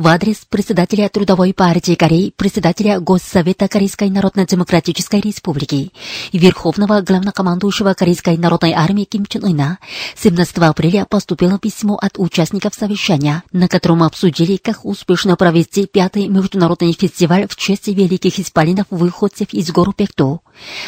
[0.00, 5.92] В адрес председателя Трудовой партии Кореи, председателя Госсовета Корейской Народно-Демократической Республики
[6.32, 9.78] и Верховного главнокомандующего Корейской Народной Армии Ким Чен Ына
[10.16, 16.94] 17 апреля поступило письмо от участников совещания, на котором обсудили, как успешно провести пятый международный
[16.94, 20.40] фестиваль в честь великих исполинов-выходцев из гор Пекту.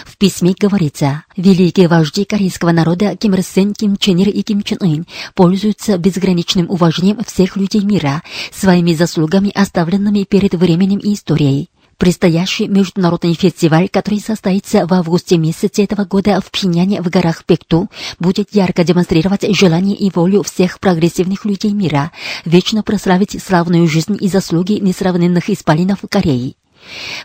[0.05, 4.62] В письме говорится, великие вожди корейского народа Ким Ир Сен, Ким Чен Ир и Ким
[4.62, 11.69] Чен Ын пользуются безграничным уважением всех людей мира своими заслугами, оставленными перед временем и историей.
[12.03, 17.89] Предстоящий международный фестиваль, который состоится в августе месяце этого года в Пхеньяне в горах Пекту,
[18.19, 22.11] будет ярко демонстрировать желание и волю всех прогрессивных людей мира
[22.45, 26.57] вечно прославить славную жизнь и заслуги несравненных исполинов Кореи.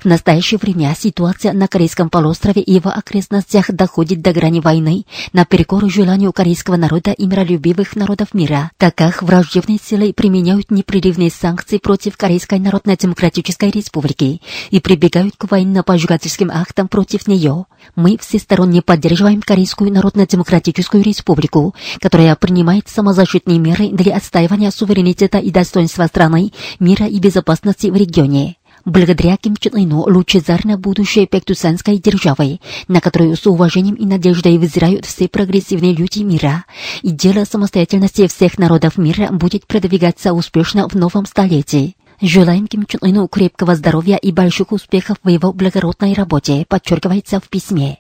[0.02, 5.90] В настоящее время ситуация на Корейском полуострове и его окрестностях доходит до грани войны наперекор
[5.90, 12.18] желанию корейского народа и миролюбивых народов мира, так как враждебные силы применяют непрерывные санкции против
[12.18, 17.66] Корейской Народно-Демократической Республики и прибегают к военно-пожигательским актам против нее.
[17.96, 26.06] Мы всесторонне поддерживаем Корейскую Народно-Демократическую Республику, которая принимает самозащитные меры для отстаивания суверенитета и достоинства
[26.06, 28.58] страны, мира и безопасности в регионе.
[28.88, 35.06] Благодаря Ким Чен Ыну лучезарно будущее пектусанской державы, на которую с уважением и надеждой взирают
[35.06, 36.64] все прогрессивные люди мира,
[37.02, 41.98] и дело самостоятельности всех народов мира будет продвигаться успешно в новом столетии.
[42.22, 47.50] Желаем Ким Чен Ыну крепкого здоровья и больших успехов в его благородной работе, подчеркивается в
[47.50, 47.98] письме.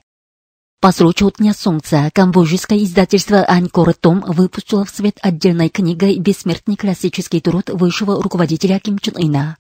[0.80, 7.42] По случаю Дня Солнца камбоджийское издательство Анькор Том выпустило в свет отдельной книгой «Бессмертный классический
[7.42, 9.58] труд высшего руководителя Ким Чен Ына».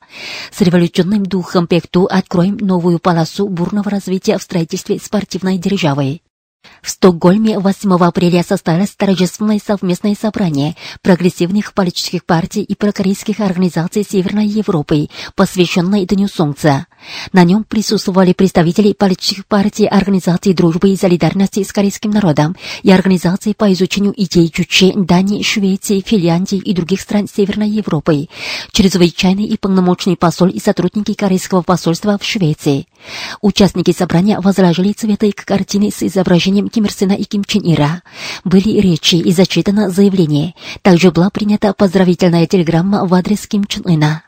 [0.51, 6.21] С революционным духом Пекту откроем новую полосу бурного развития в строительстве спортивной державы.
[6.81, 14.45] В Стокгольме 8 апреля состоялось торжественное совместное собрание прогрессивных политических партий и прокорейских организаций Северной
[14.45, 16.87] Европы, посвященное Дню Солнца.
[17.33, 23.53] На нем присутствовали представители политических партий, организаций дружбы и солидарности с корейским народом и организаций
[23.53, 28.27] по изучению идей Чуче, Дании, Швеции, Финляндии и других стран Северной Европы,
[28.71, 32.87] чрезвычайный и полномочный посол и сотрудники корейского посольства в Швеции.
[33.41, 38.01] Участники собрания возложили цветы к картине с изображением Ким Ир Сена и Ким Чен Ира.
[38.43, 40.53] Были речи и зачитано заявление.
[40.81, 44.26] Также была принята поздравительная телеграмма в адрес Ким Чен Ына.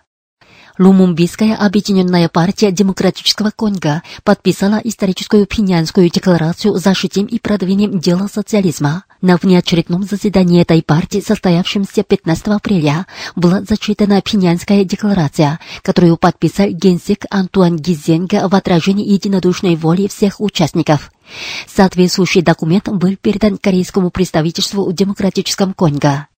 [0.80, 9.04] Лумумбийская объединенная партия Демократического Конго подписала историческую пхенянскую декларацию «Защитим и продвинем дело социализма».
[9.22, 17.26] На внеочередном заседании этой партии, состоявшемся 15 апреля, была зачитана пхенянская декларация, которую подписал генсек
[17.30, 21.12] Антуан Гизенга в отражении единодушной воли всех участников.
[21.68, 26.29] Соответствующий документ был передан корейскому представительству в Демократическом Конго.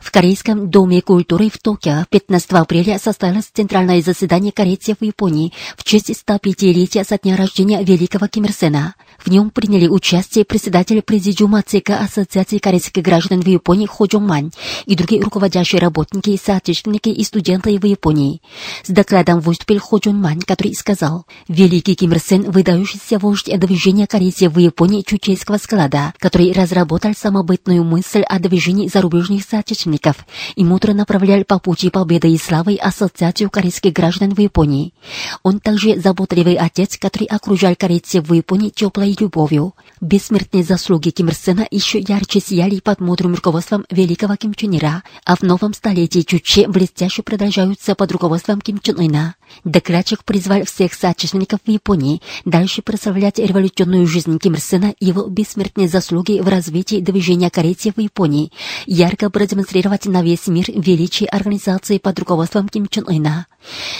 [0.00, 5.84] В Корейском доме культуры в Токио 15 апреля состоялось центральное заседание корейцев в Японии в
[5.84, 8.94] честь 105-летия со дня рождения великого Ким Ир Сена.
[9.24, 14.50] В нем приняли участие председатель президиума ЦК Ассоциации корейских граждан в Японии Хо Джон Мань
[14.86, 18.40] и другие руководящие работники, соотечественники и студенты в Японии.
[18.82, 24.06] С докладом выступил Хо Джон Мань, который сказал, «Великий Ким Ир Сен– выдающийся вождь движения
[24.06, 30.16] корейцев в Японии чучейского склада, который разработал самобытную мысль о движении зарубежных соотечественников
[30.56, 34.94] и мудро направлял по пути победы и славы Ассоциацию корейских граждан в Японии.
[35.42, 39.74] Он также заботливый отец, который окружал корейцев в Японии теплой любовью.
[40.00, 45.02] Бессмертные заслуги Ким Ир Сена еще ярче сияли под мудрым руководством великого Ким Чен Ира,
[45.24, 49.34] а в новом столетии Чуче блестяще продолжаются под руководством Ким Чен Ына.
[49.64, 55.26] Докладчик призвал всех соотечественников в Японии дальше прославлять революционную жизнь Ким Ир Сена и его
[55.26, 58.52] бессмертные заслуги в развитии движения корейцев в Японии,
[58.86, 63.46] ярко продемонстрировать на весь мир величие организации под руководством Ким Чен Ына.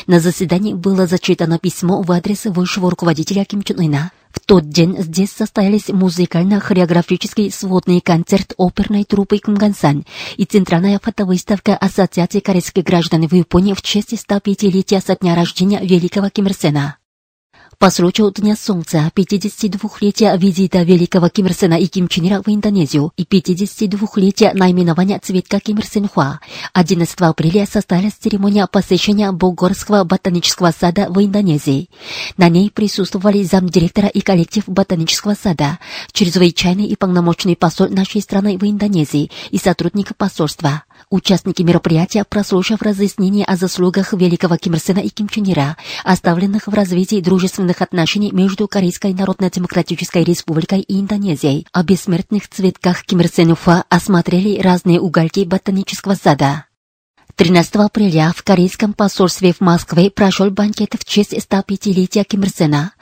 [0.07, 4.13] На заседании было зачитано письмо в адрес высшего руководителя Ким Чен Ына.
[4.33, 10.05] В тот день здесь состоялись музыкально-хореографический сводный концерт оперной труппы Кумгансан
[10.37, 16.31] и центральная фотовыставка Ассоциации корейских граждан в Японии в честь 105-летия со дня рождения великого
[16.31, 17.00] Ким Ир Сена.
[17.81, 22.49] По случаю Дня Солнца, 52-летия визита великого Ким Ир Сена и Ким Чен Ира в
[22.49, 26.41] Индонезию и 52-летия наименования цветка Ким Ир Сен Хуа,
[26.75, 31.89] 11 апреля состоялась церемония посещения Бугорского ботанического сада в Индонезии.
[32.37, 35.79] На ней присутствовали замдиректора и коллектив ботанического сада,
[36.13, 40.83] чрезвычайный и полномочный посол нашей страны в Индонезии и сотрудник посольства.
[41.09, 46.67] Участники мероприятия, прослушав разъяснения о заслугах великого Ким Ир Сена и Ким Чен Ира, оставленных
[46.67, 53.29] в развитии дружественных отношений между Корейской Народно-Демократической Республикой и Индонезией, о бессмертных цветках Ким Ир
[53.29, 56.67] Сен Уфа осмотрели разные уголки ботанического сада.
[57.37, 62.93] 13 апреля в корейском посольстве в Москве прошел банкет в честь 105-летия Ким Ир Сена.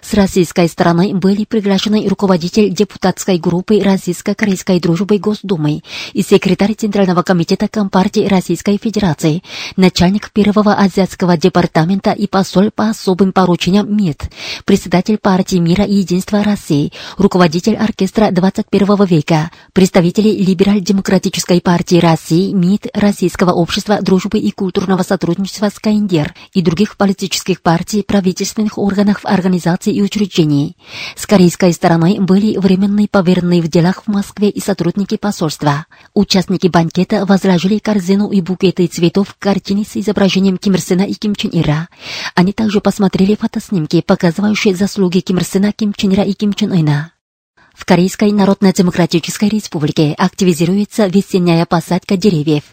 [0.00, 5.82] С российской стороны были приглашены руководитель депутатской группы Российско-Корейской дружбы Госдумы
[6.12, 9.42] и секретарь Центрального комитета Компартии Российской Федерации,
[9.76, 14.30] начальник первого азиатского департамента и посол по особым поручениям МИД,
[14.64, 22.88] председатель партии мира и единства России, руководитель оркестра 21 века, представители Либераль-демократической партии России, МИД,
[22.94, 29.92] Российского общества дружбы и культурного сотрудничества «Скайндер» и других политических партий, правительственных органов организаций организаций
[29.92, 30.76] и учреждений.
[31.16, 35.86] С корейской стороной были временные поверенные в делах в Москве и сотрудники посольства.
[36.14, 41.14] Участники банкета возложили корзину и букеты цветов к картине с изображением Ким Ир Сена и
[41.14, 41.88] Ким Чен Ира.
[42.34, 46.72] Они также посмотрели фотоснимки, показывающие заслуги Ким Ир Сена, Ким Чен Ира и Ким Чен
[46.72, 47.12] Ына.
[47.74, 52.64] В Корейской Народно-Демократической Республике активизируется весенняя посадка деревьев.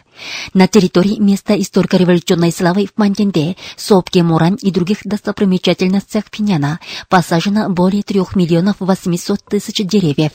[0.54, 8.02] На территории места историко-революционной славы в Манденде, Сопке, Мурань и других достопримечательностях Пиняна посажено более
[8.02, 10.32] 3 миллионов 800 тысяч деревьев.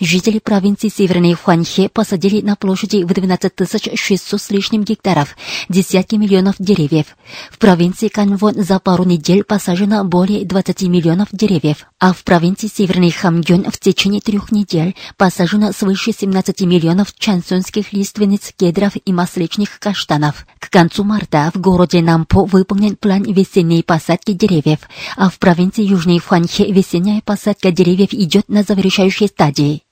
[0.00, 3.52] Жители провинции Северной Хуанхе посадили на площади в 12
[3.94, 5.36] 600 с лишним гектаров
[5.68, 7.06] десятки миллионов деревьев.
[7.50, 13.10] В провинции Канвон за пару недель посажено более 20 миллионов деревьев, а в провинции Северный
[13.10, 20.46] Хамгён в течение трех недель посажено свыше 17 миллионов чансонских лиственниц, кедров и масличных каштанов.
[20.58, 24.78] К концу марта в городе Нампо выполнен план весенней посадки деревьев,
[25.18, 29.82] а в провинции Южной Хуанхе весенняя посадка деревьев идет на завершающей стадии.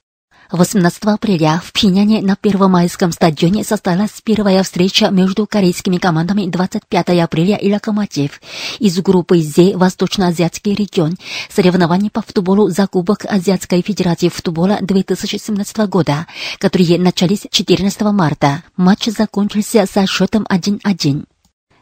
[0.50, 7.56] 18 апреля в Пхеняне на Первомайском стадионе состоялась первая встреча между корейскими командами 25 апреля
[7.56, 8.41] и Локомотив
[8.79, 11.17] из группы З Восточно-Азиатский регион
[11.50, 16.27] соревнований по футболу за Кубок Азиатской Федерации футбола 2017 года,
[16.59, 18.62] которые начались 14 марта.
[18.77, 21.27] Матч закончился со счетом 1-1.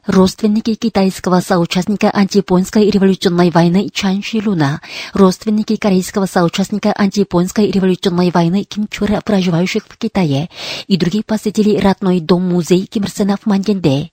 [0.07, 4.81] Родственники китайского соучастника антияпонской революционной войны Чан Шилуна,
[5.15, 10.49] родственники корейского соучастника антияпонской революционной войны Ким Чура, проживающих в Китае,
[10.87, 14.11] и другие посетили родной дом-музей Ким Ир Сена в Манденде.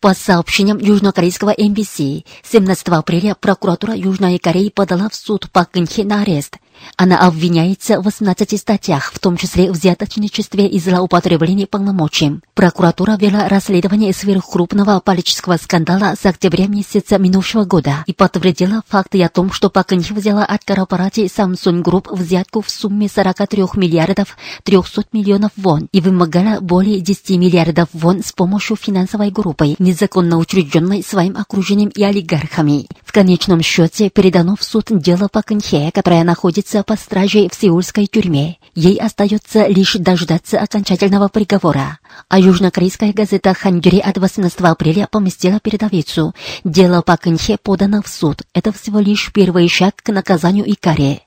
[0.00, 6.20] По сообщениям южнокорейского MBC, 17 апреля прокуратура Южной Кореи подала в суд Пак Кынхе на
[6.20, 6.58] арест.
[6.96, 12.40] Она обвиняется в 18 статьях, в том числе взяточничестве и злоупотреблении полномочий.
[12.54, 19.28] Прокуратура вела расследование сверхкрупного политического скандала с октября месяца минувшего года и подтвердила факты о
[19.28, 25.04] том, что Пак Кынхе взяла от корпорации Samsung Group взятку в сумме 43 миллиардов 300
[25.12, 31.36] миллионов вон и вымогала более 10 миллиардов вон с помощью финансовой группы, незаконно учрежденной своим
[31.36, 32.86] окружением и олигархами.
[33.04, 37.54] В конечном счете передано в суд дело Пак Кынхе, которое находится находится под стражей в
[37.54, 38.58] сеульской тюрьме.
[38.74, 41.98] Ей остается лишь дождаться окончательного приговора.
[42.28, 46.34] А южнокорейская газета «Хангюри» от 18 апреля поместила передовицу.
[46.64, 48.42] Дело по Кэнхе подано в суд.
[48.52, 51.25] Это всего лишь первый шаг к наказанию и каре.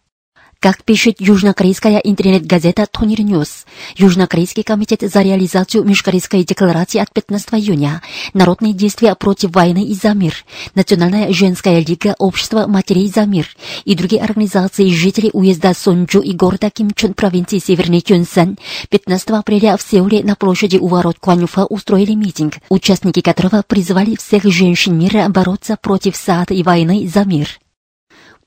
[0.61, 8.01] Как пишет южнокорейская интернет-газета Тонир News, Южнокорейский комитет за реализацию Межкорейской декларации от 15 июня,
[8.33, 10.35] народные действия против войны и за мир,
[10.75, 13.47] Национальная женская лига Общества матерей за мир
[13.85, 18.57] и другие организации жителей уезда Сонджу и города Кимчон провинции Северный Кюнсан
[18.89, 24.43] 15 апреля в Сеуле на площади у ворот Куанюфа устроили митинг, участники которого призвали всех
[24.43, 27.47] женщин мира бороться против THAAD и войны за мир.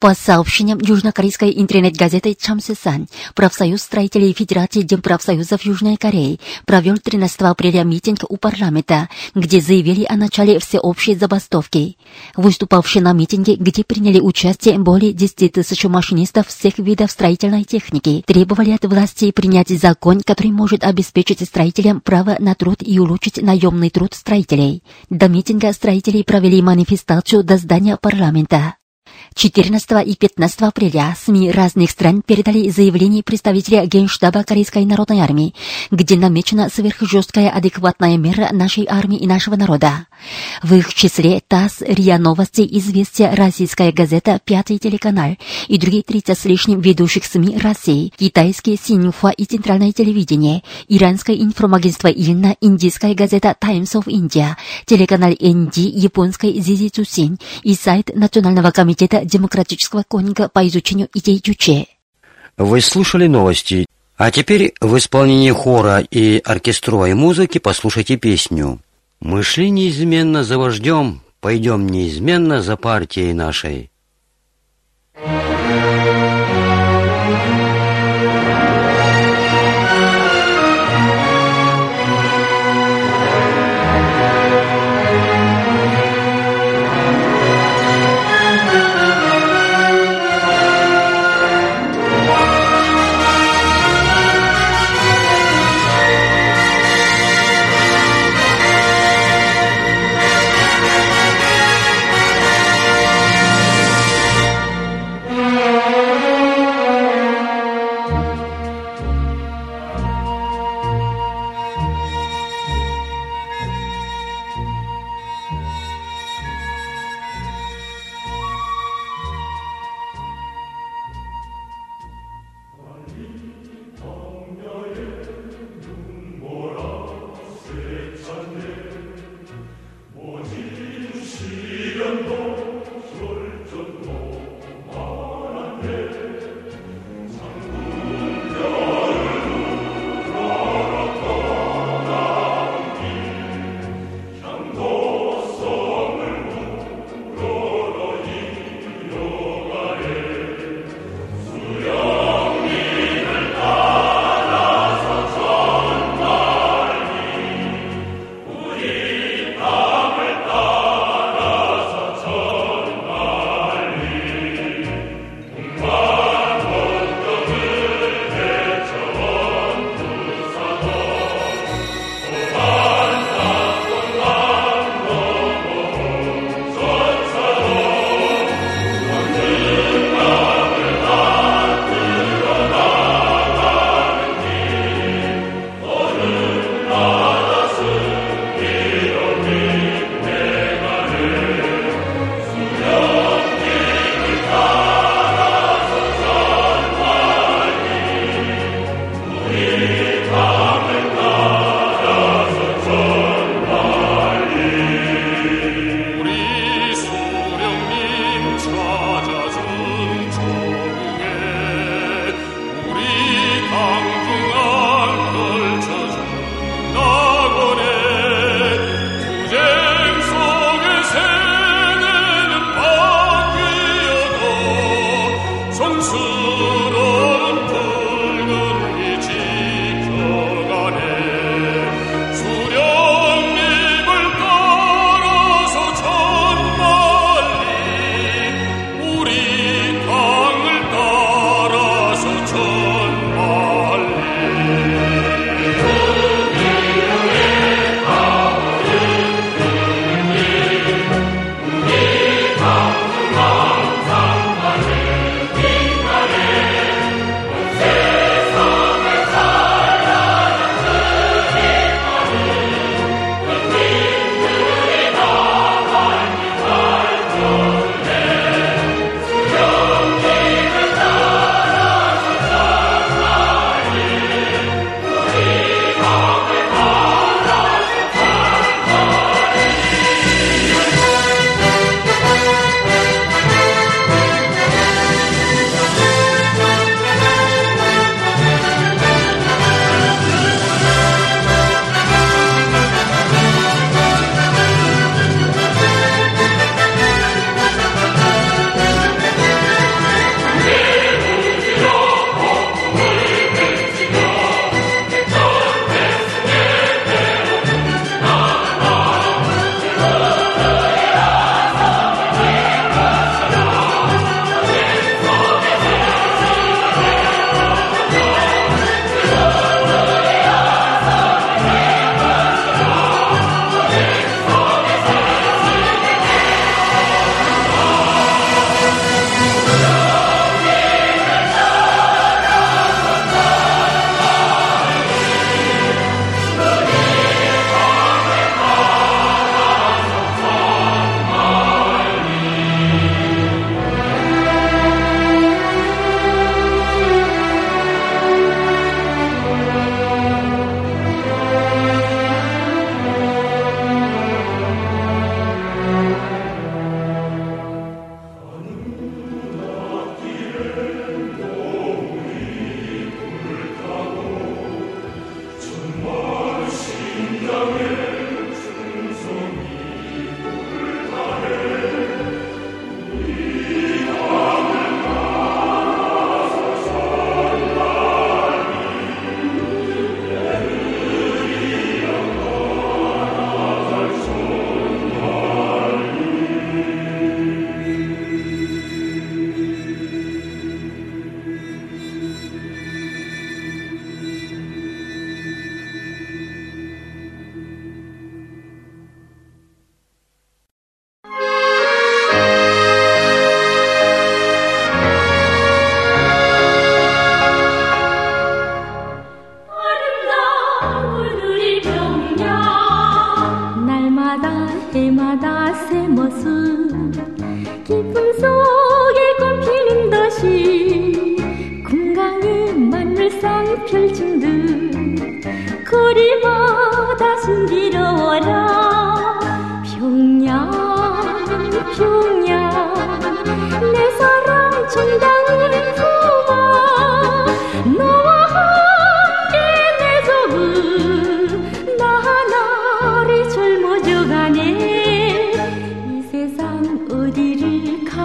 [0.03, 3.07] По сообщениям южнокорейской интернет-газеты Чамсесан,
[3.37, 10.17] профсоюз строителей Федерации Демпрофсоюзов Южной Кореи провел 13 апреля митинг у парламента, где заявили о
[10.17, 11.97] начале всеобщей забастовки.
[12.35, 18.73] Выступавшие на митинге, где приняли участие более 10 тысяч машинистов всех видов строительной техники, требовали
[18.73, 24.15] от власти принять закон, который может обеспечить строителям право на труд и улучшить наемный труд
[24.15, 24.83] строителей.
[25.11, 28.75] До митинга строителей провели манифестацию до здания парламента.
[29.35, 35.55] 14 и 15 апреля СМИ разных стран передали заявление представителя Генштаба Корейской народной армии,
[35.91, 40.07] где намечена сверхжесткая адекватная мера нашей армии и нашего народа.
[40.63, 45.37] В их числе ТАСС, РИА Новости, Известия, Российская газета, Пятый телеканал
[45.69, 52.09] и другие 30 с лишним ведущих СМИ России, китайские Синьфа и Центральное телевидение, иранское информагентство
[52.09, 59.22] Ильна, индийская газета Times of India, телеканал НД, японская Зизи Цусин и сайт Национального комитета
[59.25, 61.87] демократического конника по изучению идей Чуче.
[62.57, 63.87] Вы слушали новости.
[64.17, 68.81] А теперь в исполнении хора и оркестровой музыки послушайте песню.
[69.21, 73.91] «Мы шли неизменно за вождем, пойдем неизменно за партией нашей».
[75.15, 75.52] 펼친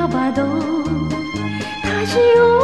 [0.09, 0.43] 花都
[1.83, 2.56] 它是如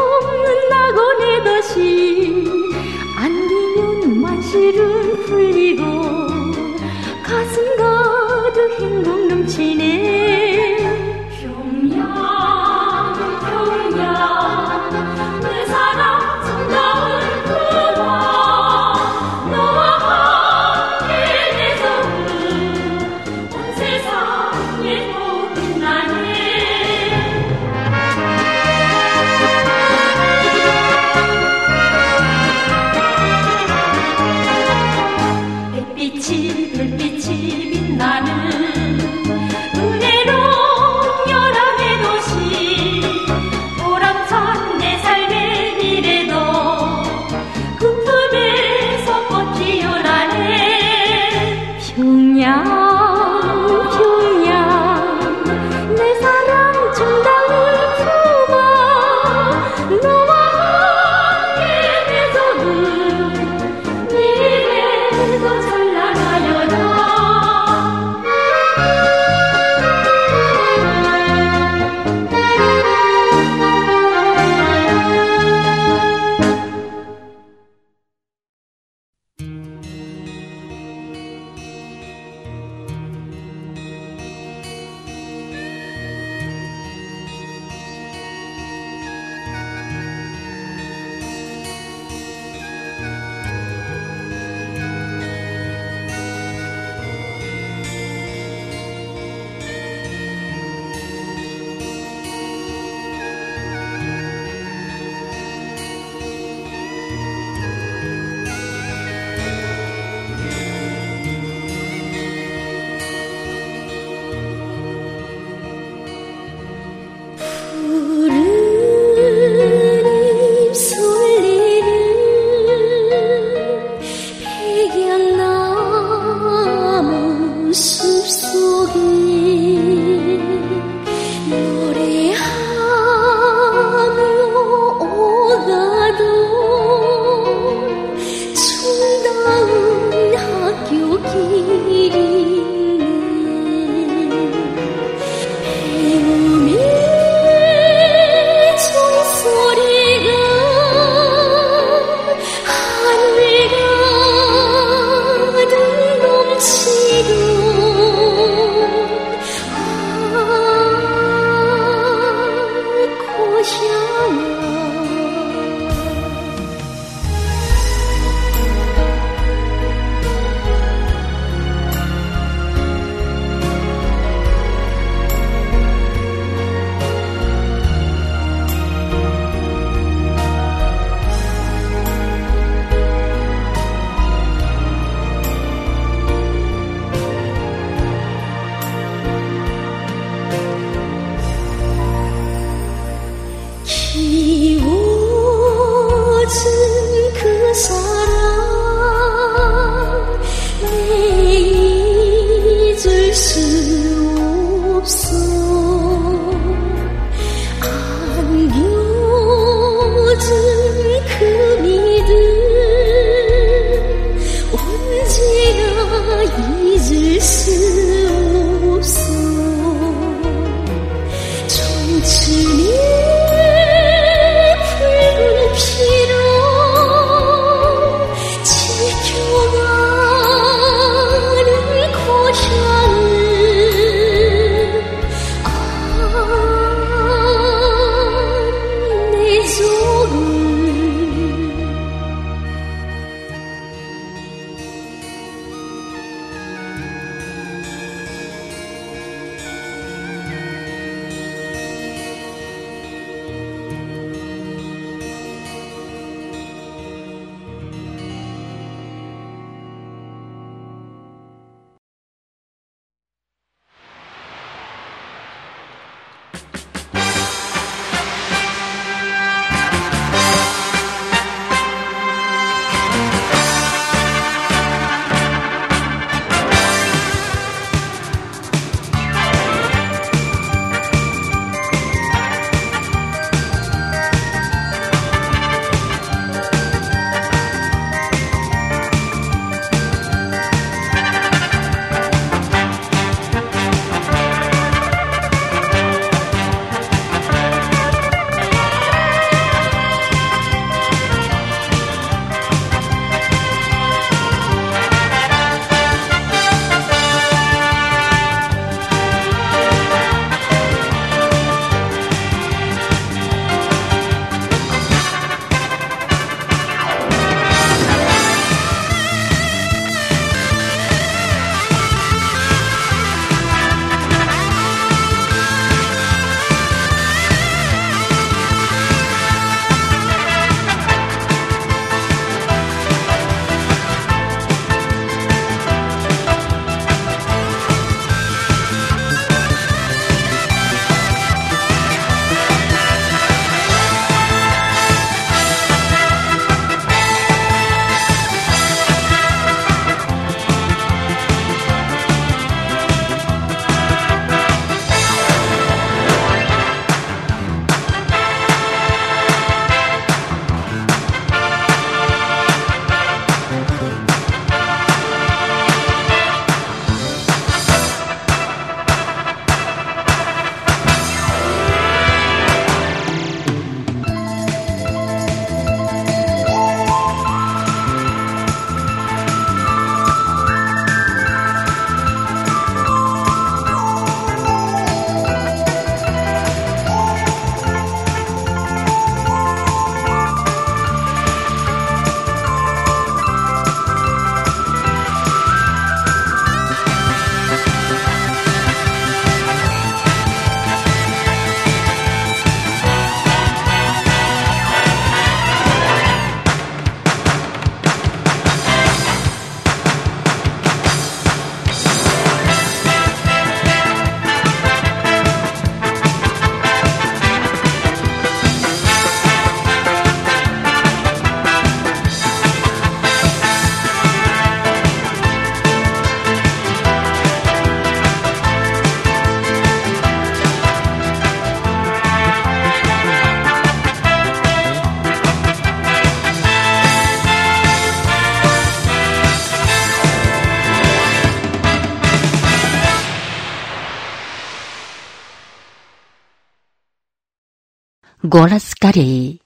[448.54, 449.62] Голос Кореи.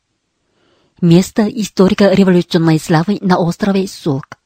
[1.02, 4.38] Место историко-революционной славы на острове Сук.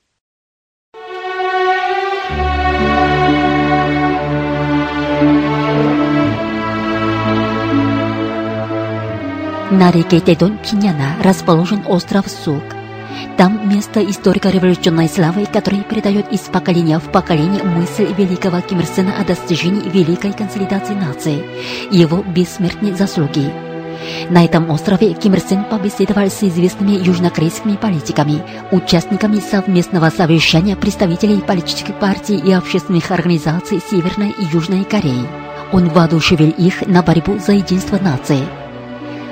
[9.69, 12.63] На реке Тедон Пиняна расположен остров Сук.
[13.37, 19.19] Там место историко-революционной славы, который передает из поколения в поколение мысль великого Ким Ир Сена
[19.19, 21.45] о достижении великой консолидации нации
[21.95, 23.70] его бессмертной заслуги.
[24.29, 31.41] На этом острове Ким Ир Сен побеседовал с известными южнокорейскими политиками, участниками совместного совещания представителей
[31.41, 35.27] политических партий и общественных организаций Северной и Южной Кореи.
[35.71, 38.39] Он воодушевил их на борьбу за единство нации–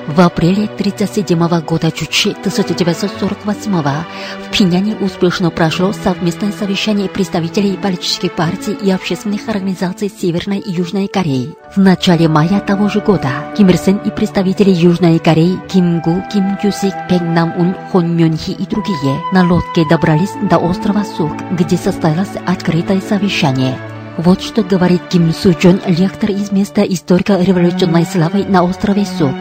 [0.09, 8.73] в апреле 1937 года Чучи 1948 в Пиняне успешно прошло совместное совещание представителей политических партий
[8.73, 11.55] и общественных организаций Северной и Южной Кореи.
[11.75, 16.23] В начале мая того же года Ким Ир Сен и представители Южной Кореи Ким Гу,
[16.33, 21.03] Ким Юсик, Пек Нам Ун, Хон Мён Хи и другие на лодке добрались до острова
[21.03, 23.77] Сук, где состоялось открытое совещание.
[24.17, 29.35] Вот что говорит Ким Су Чон, лектор из места историко-революционной славы на острове Сук.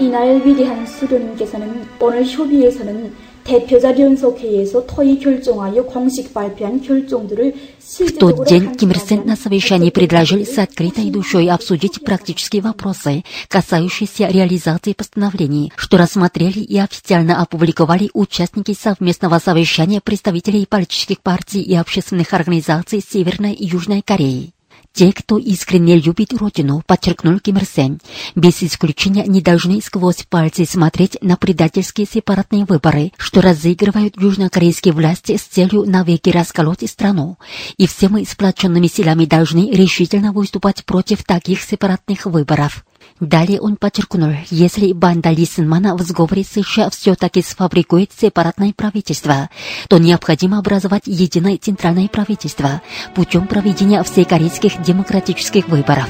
[0.00, 3.12] 이날 위대한 수료님께서는 오늘 협의에서는
[3.46, 9.90] 대표자 연속회의에서 토의 결정하여 공식 발표한 결정들을 В тот день Ким Ир Сен на совещании
[9.90, 18.10] предложил с открытой душой обсудить практические вопросы, касающиеся реализации постановлений, что рассмотрели и официально опубликовали
[18.12, 24.52] участники совместного совещания представителей политических партий и общественных организаций Северной и Южной Кореи.
[24.93, 27.99] Те, кто искренне любит родину, подчеркнул Ким Ир Сен,
[28.35, 35.37] без исключения не должны сквозь пальцы смотреть на предательские сепаратные выборы, что разыгрывают южнокорейские власти
[35.37, 37.37] с целью навеки расколоть страну.
[37.77, 42.83] И все мы сплоченными силами должны решительно выступать против таких сепаратных выборов.
[43.21, 49.51] Далее он подчеркнул, если банда Лисенмана в сговоре США все-таки сфабрикует сепаратное правительство,
[49.89, 52.81] то необходимо образовать единое центральное правительство
[53.13, 56.09] путем проведения всекорейских демократических выборов.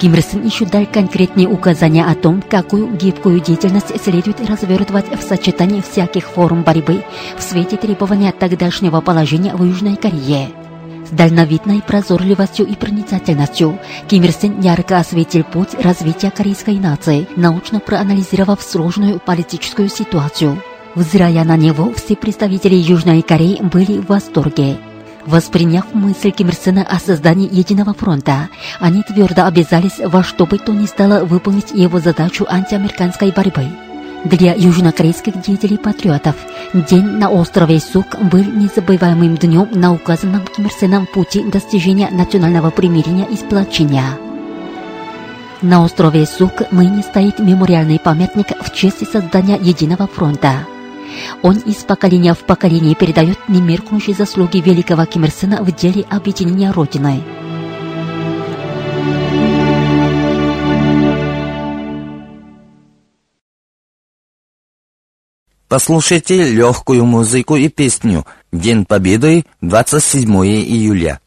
[0.00, 5.22] Ким Ир Сен еще дал конкретные указания о том, какую гибкую деятельность следует развертывать в
[5.22, 7.04] сочетании всяких форм борьбы
[7.38, 10.48] в свете требования тогдашнего положения в Южной Корее.
[11.12, 18.62] Дальновидной прозорливостью и проницательностью Ким Ир Сен ярко осветил путь развития корейской нации, научно проанализировав
[18.62, 20.62] сложную политическую ситуацию.
[20.94, 24.78] Взирая на него, все представители Южной Кореи были в восторге.
[25.26, 28.48] Восприняв мысль Ким Ир Сена о создании единого фронта,
[28.80, 33.66] они твердо обязались во что бы то ни стало выполнить его задачу антиамериканской борьбы.
[34.24, 36.36] Для южнокорейских деятелей-патриотов
[36.72, 42.70] день на острове Сук был незабываемым днем на указанном Ким Ир Сеном пути достижения национального
[42.70, 44.16] примирения и сплочения.
[45.60, 50.66] На острове Сук ныне стоит мемориальный памятник в честь создания Единого фронта.
[51.42, 56.70] Он из поколения в поколение передает немеркнущие заслуги великого Ким Ир Сена в деле объединения
[56.70, 57.22] Родины.
[65.72, 71.18] Послушайте легкую музыку и песню «День Победы» 27 июля.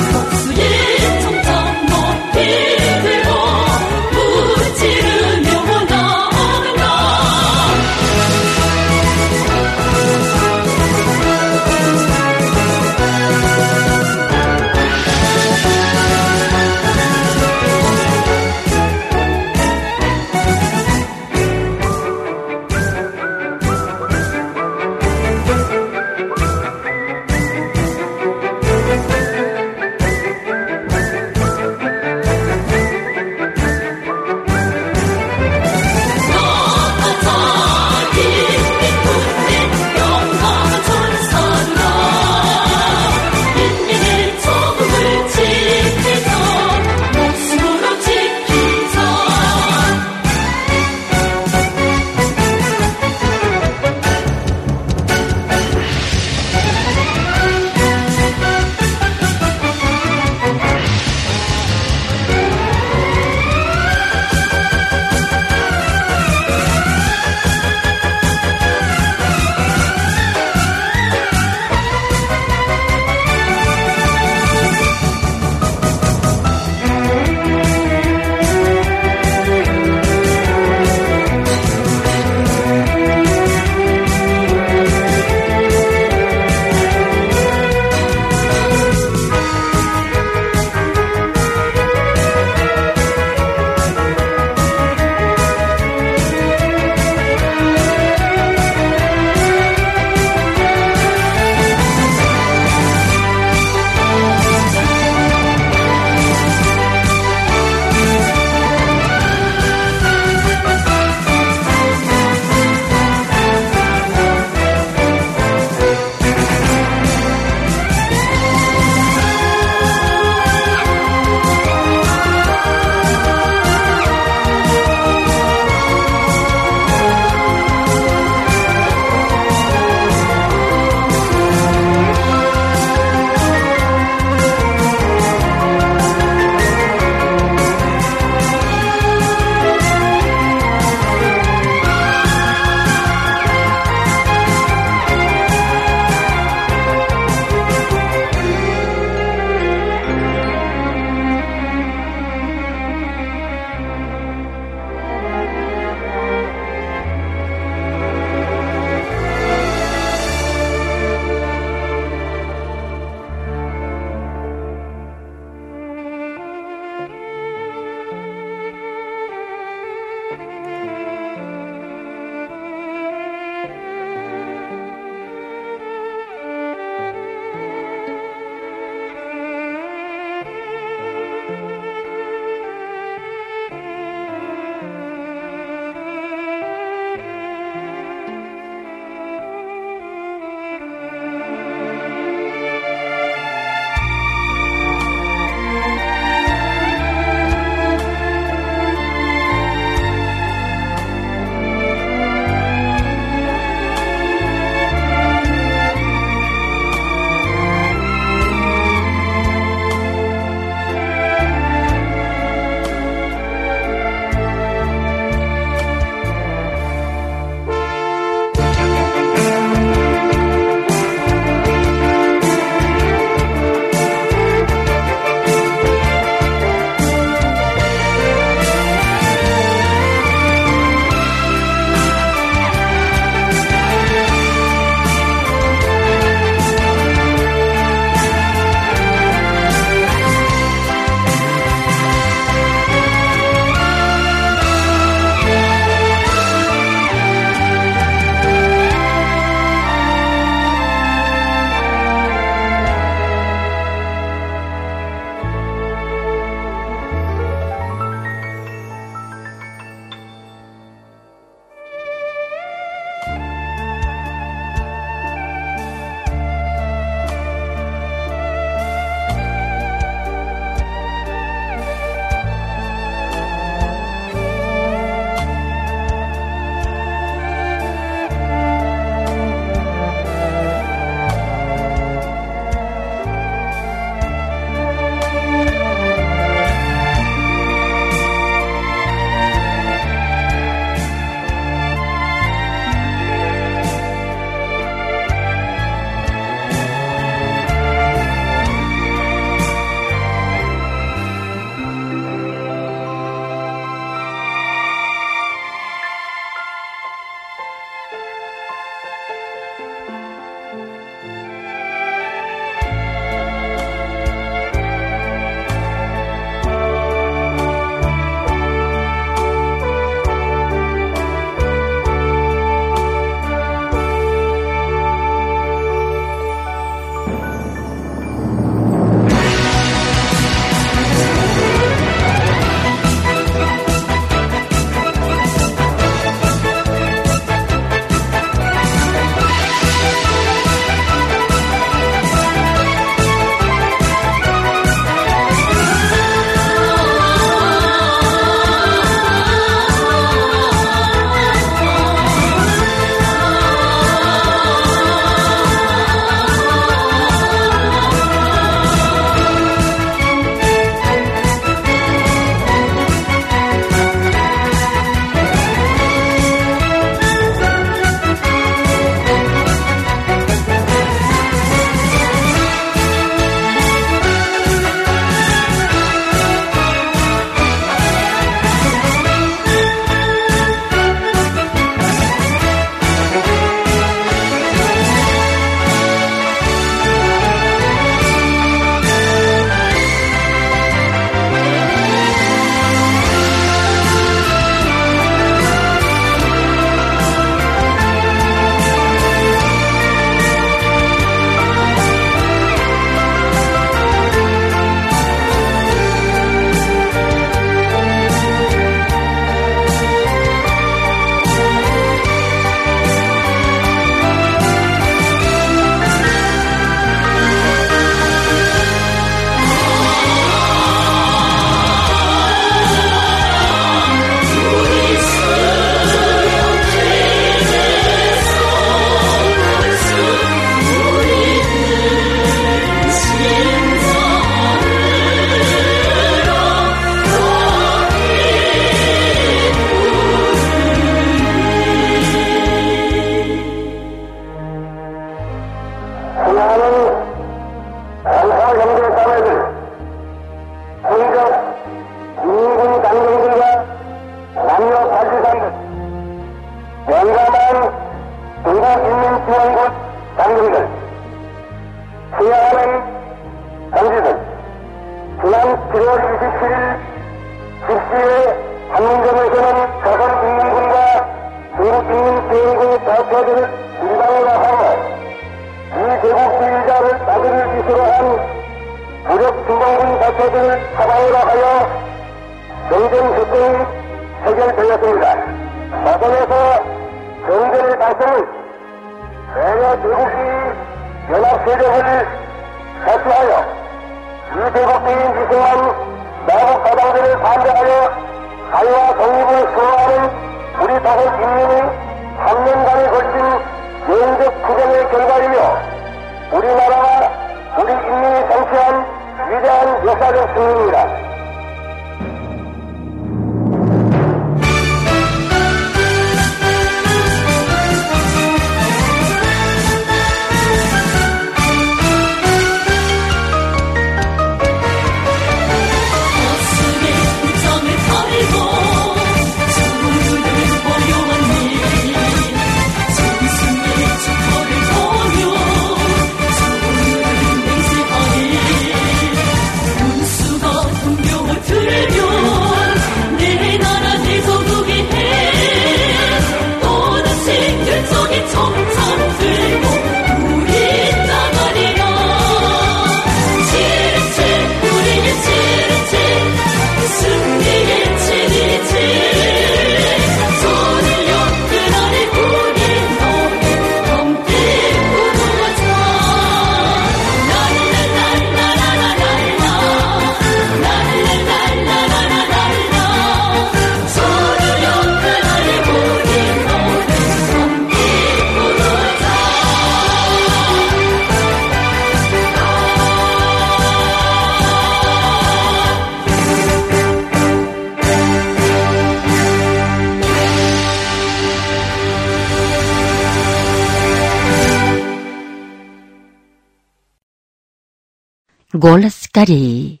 [598.88, 600.00] Голос Кореи.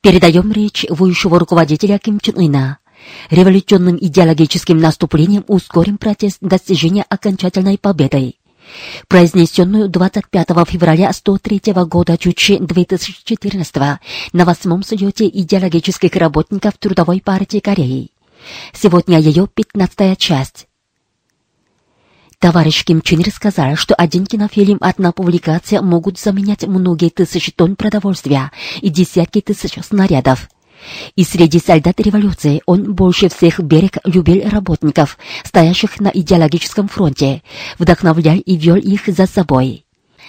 [0.00, 2.78] Передаем речь высшего руководителя Ким Чен Ына.
[3.30, 8.34] Революционным идеологическим наступлением ускорим процесс достижения окончательной победы.
[9.08, 13.74] Произнесенную 25 февраля 103 года Чучи 2014
[14.32, 18.12] на восьмом слете идеологических работников Трудовой партии Кореи.
[18.72, 20.68] Сегодня ее 15 часть.
[22.42, 27.76] Товарищ Ким Чен Ир сказал, что один кинофильм, одна публикация могут заменять многие тысячи тонн
[27.76, 30.48] продовольствия и десятки тысяч снарядов.
[31.14, 37.44] И среди солдат революции он больше всех берег любил работников, стоящих на идеологическом фронте,
[37.78, 39.84] вдохновлял и вел их за собой.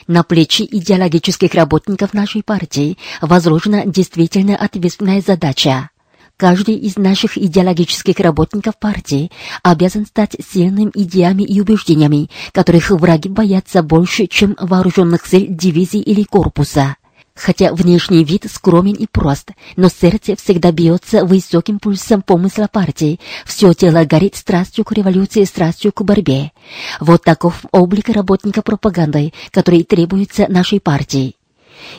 [0.05, 5.89] На плечи идеологических работников нашей партии возложена действительно ответственная задача.
[6.37, 9.31] Каждый из наших идеологических работников партии
[9.61, 16.23] обязан стать сильным идеями и убеждениями, которых враги боятся больше, чем вооруженных сил дивизии или
[16.23, 16.95] корпуса.
[17.35, 23.73] Хотя внешний вид скромен и прост, но сердце всегда бьется высоким пульсом помысла партии, все
[23.73, 26.51] тело горит страстью к революции, страстью к борьбе.
[26.99, 31.35] Вот таков облик работника пропаганды, который требуется нашей партии.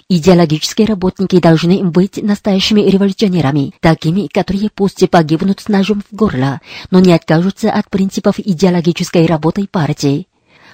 [0.09, 6.61] Идеологические работники должны быть настоящими революционерами, такими, которые пусть погибнут с ножом в горло,
[6.91, 10.27] но не откажутся от принципов идеологической работы партии.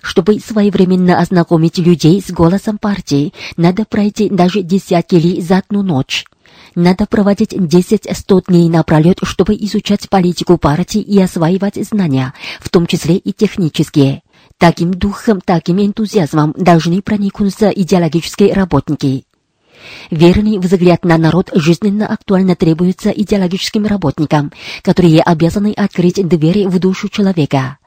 [0.02, 6.24] Чтобы своевременно ознакомить людей с голосом партии, надо пройти даже десятки ли за одну ночь.
[6.74, 13.16] Надо проводить 10-100 дней напролет, чтобы изучать политику партии и осваивать знания, в том числе
[13.16, 14.22] и технические.
[14.60, 19.24] Таким духом, таким энтузиазмом должны проникнуться идеологические работники.
[20.10, 24.52] Верный взгляд на народ жизненно актуально требуется идеологическим работникам,
[24.82, 27.78] которые обязаны открыть двери в душу человека.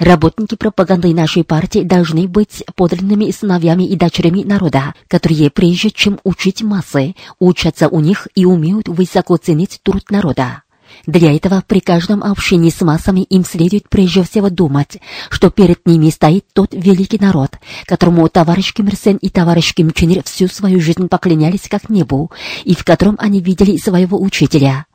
[0.00, 6.62] Работники пропаганды нашей партии должны быть подлинными сыновьями и дочерями народа, которые прежде чем учить
[6.62, 10.62] массы, учатся у них и умеют высоко ценить труд народа.
[11.06, 14.98] Для этого при каждом общении с массами им следует прежде всего думать,
[15.30, 19.90] что перед ними стоит тот великий народ, которому товарищ Ким Ир Сен и товарищ Ким
[19.92, 22.30] Чен Ир всю свою жизнь поклонялись как небу,
[22.64, 24.86] и в котором они видели своего учителя.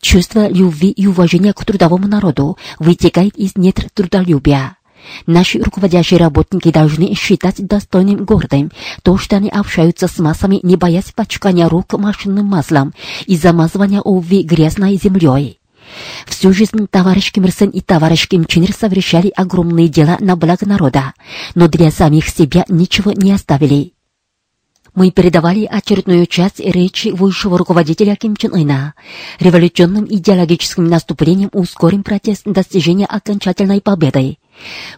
[0.00, 4.76] Чувство любви и уважения к трудовому народу вытекает из недр трудолюбия.
[5.26, 8.70] Наши руководящие работники должны считать достойным гордым
[9.02, 12.94] то, что они общаются с массами, не боясь пачкания рук машинным маслом
[13.26, 15.60] и замазывания обуви грязной землей.
[16.26, 20.36] Всю жизнь товарищ Ким Ир Сен и товарищ Ким Чен Ир совершали огромные дела на
[20.36, 21.14] благо народа,
[21.54, 23.92] но для самих себя ничего не оставили.
[24.94, 28.94] Мы передавали очередную часть речи высшего руководителя Ким Чен Ына.
[29.38, 34.38] Революционным идеологическим наступлением ускорим процесс достижения окончательной победы.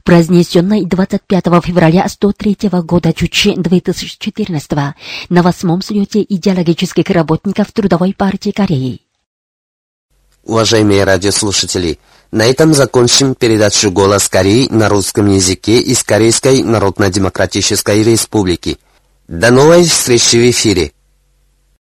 [0.05, 4.71] Произнесенной 25 февраля 103 года Чучи 2014
[5.29, 9.01] на восьмом слете идеологических работников Трудовой партии Кореи.
[10.45, 11.99] Уважаемые радиослушатели,
[12.33, 18.79] на этом закончим передачу «Голос Кореи» на русском языке из Корейской Народно-Демократической Республики.
[19.29, 20.93] До новой встречи в эфире.